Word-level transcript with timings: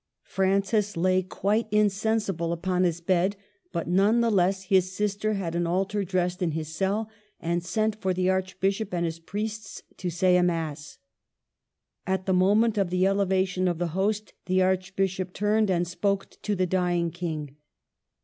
Francis 0.23 0.97
lay 0.97 1.21
quite 1.21 1.67
insensible 1.69 2.51
upon 2.53 2.81
his 2.85 2.99
bed; 2.99 3.35
but 3.71 3.87
none 3.87 4.19
the 4.19 4.31
less 4.31 4.63
his 4.63 4.91
sister 4.91 5.33
had 5.33 5.53
an 5.53 5.67
altar 5.67 6.03
dressed 6.03 6.41
in 6.41 6.53
his 6.53 6.73
cell, 6.73 7.07
and 7.39 7.63
sent 7.63 7.95
for 7.95 8.11
the 8.11 8.27
Archbishop 8.27 8.95
and 8.95 9.05
his 9.05 9.19
priests 9.19 9.83
to 9.97 10.09
say 10.09 10.37
a 10.37 10.41
Mass. 10.41 10.97
At 12.07 12.25
the 12.25 12.33
moment 12.33 12.79
of 12.79 12.89
the 12.89 13.05
elevation 13.05 13.67
of 13.67 13.77
the 13.77 13.89
Host 13.89 14.33
the 14.47 14.63
Archbishop 14.63 15.33
turned 15.33 15.69
and 15.69 15.87
spoke 15.87 16.35
to 16.41 16.55
the 16.55 16.65
dying 16.65 17.11
King. 17.11 17.57